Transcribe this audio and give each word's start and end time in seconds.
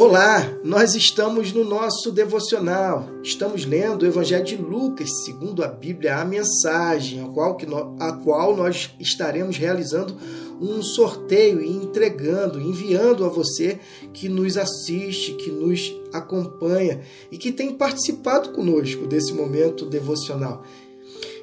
Olá, 0.00 0.56
nós 0.62 0.94
estamos 0.94 1.52
no 1.52 1.64
nosso 1.64 2.12
devocional. 2.12 3.08
Estamos 3.20 3.64
lendo 3.64 4.02
o 4.02 4.06
Evangelho 4.06 4.44
de 4.44 4.54
Lucas, 4.54 5.24
segundo 5.24 5.64
a 5.64 5.66
Bíblia, 5.66 6.18
a 6.18 6.24
mensagem, 6.24 7.20
a 7.20 7.26
qual, 7.26 7.56
que 7.56 7.66
a 7.98 8.12
qual 8.12 8.56
nós 8.56 8.94
estaremos 9.00 9.56
realizando 9.56 10.16
um 10.60 10.80
sorteio 10.84 11.60
e 11.60 11.68
entregando, 11.68 12.60
enviando 12.60 13.24
a 13.24 13.28
você 13.28 13.80
que 14.14 14.28
nos 14.28 14.56
assiste, 14.56 15.32
que 15.32 15.50
nos 15.50 15.92
acompanha 16.12 17.00
e 17.32 17.36
que 17.36 17.50
tem 17.50 17.74
participado 17.74 18.50
conosco 18.50 19.04
desse 19.04 19.32
momento 19.32 19.84
devocional. 19.84 20.62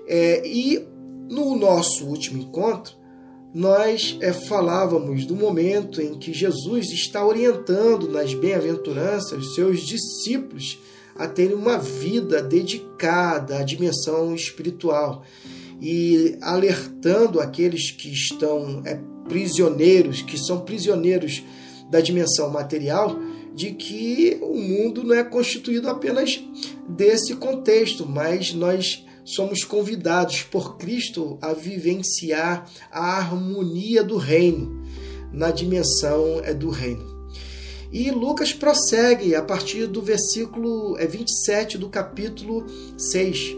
É, 0.08 0.48
e 0.48 0.82
no 1.30 1.58
nosso 1.58 2.06
último 2.06 2.42
encontro, 2.42 2.96
nós 3.56 4.18
é, 4.20 4.34
falávamos 4.34 5.26
do 5.26 5.34
momento 5.34 6.02
em 6.02 6.16
que 6.16 6.34
Jesus 6.34 6.92
está 6.92 7.26
orientando 7.26 8.10
nas 8.10 8.34
bem-aventuranças 8.34 9.32
os 9.40 9.56
seus 9.56 9.80
discípulos 9.80 10.78
a 11.16 11.26
terem 11.26 11.56
uma 11.56 11.78
vida 11.78 12.44
dedicada 12.44 13.58
à 13.58 13.64
dimensão 13.64 14.36
espiritual 14.36 15.24
e 15.82 16.38
alertando 16.42 17.40
aqueles 17.40 17.92
que 17.92 18.12
estão 18.12 18.82
é, 18.86 19.00
prisioneiros, 19.30 20.22
que 20.22 20.38
são 20.38 20.60
prisioneiros 20.60 21.42
da 21.90 22.02
dimensão 22.02 22.50
material, 22.50 23.18
de 23.54 23.72
que 23.72 24.38
o 24.42 24.58
mundo 24.58 25.02
não 25.02 25.16
é 25.16 25.24
constituído 25.24 25.88
apenas 25.88 26.44
desse 26.90 27.34
contexto, 27.38 28.06
mas 28.06 28.54
nós 28.54 29.06
somos 29.26 29.64
convidados 29.64 30.44
por 30.44 30.78
Cristo 30.78 31.38
a 31.42 31.52
vivenciar 31.52 32.70
a 32.92 33.18
harmonia 33.18 34.04
do 34.04 34.18
reino, 34.18 34.86
na 35.34 35.50
dimensão 35.50 36.40
é 36.44 36.54
do 36.54 36.70
reino. 36.70 37.16
E 37.92 38.12
Lucas 38.12 38.54
prossegue 38.54 39.36
a 39.36 39.42
partir 39.42 39.88
do 39.88 40.02
versículo 40.02 40.96
27 40.96 41.76
é, 41.76 41.80
do 41.80 41.90
capítulo 41.90 42.66
6. 42.98 43.56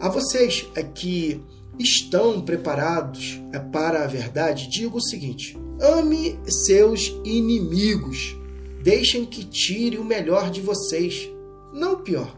A 0.00 0.08
vocês 0.08 0.66
é 0.74 0.82
que 0.82 1.40
estão 1.78 2.40
preparados 2.40 3.40
para 3.72 4.04
a 4.04 4.06
verdade, 4.06 4.68
digo 4.68 4.98
o 4.98 5.02
seguinte: 5.02 5.56
ame 5.80 6.38
seus 6.48 7.14
inimigos, 7.24 8.36
deixem 8.82 9.24
que 9.24 9.44
tire 9.44 9.98
o 9.98 10.04
melhor 10.04 10.50
de 10.50 10.60
vocês, 10.60 11.28
não 11.72 11.94
o 11.94 11.98
pior. 11.98 12.36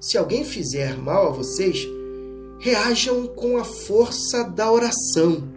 Se 0.00 0.16
alguém 0.16 0.44
fizer 0.44 0.96
mal 0.96 1.28
a 1.28 1.32
vocês, 1.32 1.86
reajam 2.58 3.26
com 3.28 3.56
a 3.56 3.64
força 3.64 4.44
da 4.44 4.70
oração. 4.70 5.48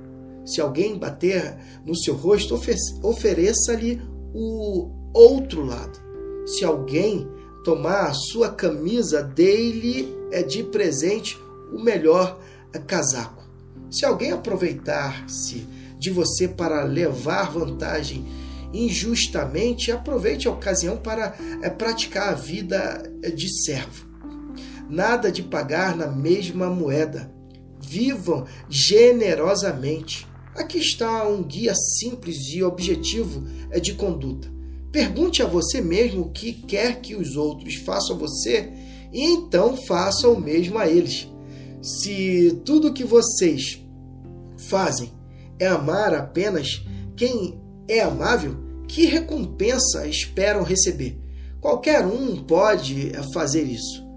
Se 0.45 0.61
alguém 0.61 0.97
bater 0.97 1.57
no 1.85 1.95
seu 1.95 2.15
rosto, 2.15 2.59
ofereça-lhe 3.03 4.01
o 4.33 4.89
outro 5.13 5.65
lado. 5.65 5.99
Se 6.45 6.63
alguém 6.63 7.27
tomar 7.63 8.07
a 8.07 8.13
sua 8.13 8.49
camisa, 8.49 9.21
dê-lhe 9.21 10.15
é 10.31 10.41
de 10.41 10.63
presente 10.63 11.37
o 11.71 11.79
melhor 11.79 12.39
casaco. 12.87 13.43
Se 13.89 14.05
alguém 14.05 14.31
aproveitar-se 14.31 15.67
de 15.99 16.09
você 16.09 16.47
para 16.47 16.83
levar 16.83 17.51
vantagem 17.51 18.25
injustamente, 18.73 19.91
aproveite 19.91 20.47
a 20.47 20.51
ocasião 20.51 20.97
para 20.97 21.35
é, 21.61 21.69
praticar 21.69 22.29
a 22.29 22.35
vida 22.35 23.03
de 23.35 23.49
servo 23.63 24.10
nada 24.91 25.31
de 25.31 25.41
pagar 25.41 25.95
na 25.95 26.07
mesma 26.07 26.69
moeda. 26.69 27.31
Vivam 27.79 28.45
generosamente. 28.69 30.27
Aqui 30.53 30.79
está 30.79 31.27
um 31.27 31.41
guia 31.41 31.73
simples 31.73 32.37
e 32.53 32.61
objetivo 32.61 33.47
é 33.71 33.79
de 33.79 33.93
conduta. 33.93 34.51
Pergunte 34.91 35.41
a 35.41 35.45
você 35.45 35.79
mesmo 35.79 36.23
o 36.23 36.31
que 36.31 36.51
quer 36.51 36.99
que 36.99 37.15
os 37.15 37.37
outros 37.37 37.75
façam 37.75 38.17
a 38.17 38.19
você 38.19 38.69
e 39.13 39.23
então 39.23 39.77
faça 39.87 40.27
o 40.27 40.39
mesmo 40.39 40.77
a 40.77 40.87
eles. 40.87 41.29
Se 41.81 42.61
tudo 42.65 42.93
que 42.93 43.05
vocês 43.05 43.81
fazem 44.69 45.11
é 45.57 45.67
amar 45.67 46.13
apenas 46.13 46.83
quem 47.15 47.59
é 47.87 48.01
amável, 48.01 48.57
que 48.87 49.05
recompensa 49.05 50.05
esperam 50.05 50.63
receber? 50.63 51.17
Qualquer 51.61 52.05
um 52.05 52.43
pode 52.43 53.13
fazer 53.33 53.63
isso 53.63 54.10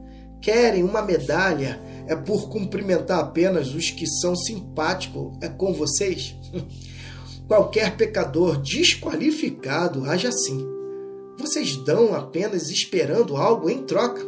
querem 0.44 0.84
uma 0.84 1.00
medalha 1.00 1.80
é 2.06 2.14
por 2.14 2.50
cumprimentar 2.50 3.18
apenas 3.18 3.74
os 3.74 3.90
que 3.90 4.06
são 4.06 4.36
simpáticos 4.36 5.32
é 5.40 5.48
com 5.48 5.72
vocês? 5.72 6.36
Qualquer 7.48 7.96
pecador 7.96 8.58
desqualificado 8.60 10.04
age 10.04 10.26
assim. 10.26 10.66
Vocês 11.38 11.76
dão 11.76 12.14
apenas 12.14 12.68
esperando 12.68 13.36
algo 13.36 13.68
em 13.70 13.82
troca. 13.82 14.22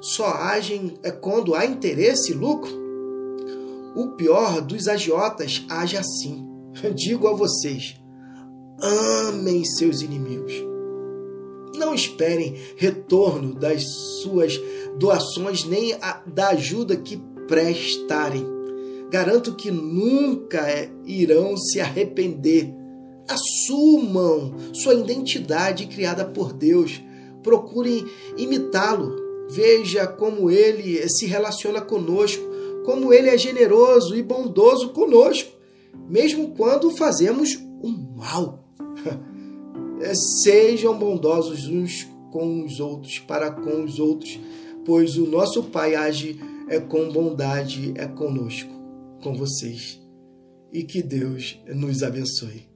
Só 0.00 0.26
agem 0.26 0.98
é 1.02 1.10
quando 1.10 1.54
há 1.54 1.66
interesse 1.66 2.32
e 2.32 2.34
lucro. 2.34 2.70
O 3.94 4.08
pior 4.16 4.60
dos 4.60 4.88
agiotas 4.88 5.64
age 5.68 5.96
assim. 5.96 6.46
Digo 6.94 7.28
a 7.28 7.34
vocês: 7.34 7.96
amem 8.80 9.64
seus 9.64 10.00
inimigos. 10.00 10.75
Não 11.76 11.94
esperem 11.94 12.54
retorno 12.76 13.54
das 13.54 13.82
suas 14.22 14.58
doações 14.98 15.64
nem 15.64 15.92
a, 15.94 16.22
da 16.26 16.48
ajuda 16.48 16.96
que 16.96 17.16
prestarem. 17.46 18.44
Garanto 19.10 19.54
que 19.54 19.70
nunca 19.70 20.68
é, 20.68 20.90
irão 21.04 21.56
se 21.56 21.80
arrepender. 21.80 22.74
Assumam 23.28 24.54
sua 24.72 24.94
identidade 24.94 25.86
criada 25.86 26.24
por 26.24 26.52
Deus. 26.52 27.00
Procurem 27.42 28.04
imitá-lo. 28.36 29.24
Veja 29.48 30.06
como 30.06 30.50
ele 30.50 31.08
se 31.08 31.26
relaciona 31.26 31.80
conosco, 31.80 32.42
como 32.84 33.12
ele 33.12 33.28
é 33.28 33.38
generoso 33.38 34.16
e 34.16 34.22
bondoso 34.22 34.88
conosco, 34.90 35.52
mesmo 36.08 36.54
quando 36.56 36.90
fazemos 36.90 37.56
o 37.80 37.88
mal. 37.88 38.65
Sejam 40.14 40.98
bondosos 40.98 41.66
uns 41.66 42.06
com 42.30 42.64
os 42.64 42.80
outros, 42.80 43.18
para 43.18 43.50
com 43.50 43.84
os 43.84 43.98
outros, 43.98 44.38
pois 44.84 45.16
o 45.16 45.26
nosso 45.26 45.64
Pai 45.64 45.94
age 45.94 46.38
é 46.68 46.78
com 46.78 47.10
bondade 47.10 47.94
é 47.96 48.06
conosco, 48.06 48.72
com 49.22 49.34
vocês. 49.34 50.00
E 50.72 50.84
que 50.84 51.02
Deus 51.02 51.58
nos 51.66 52.02
abençoe. 52.02 52.75